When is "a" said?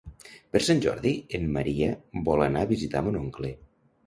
2.67-2.71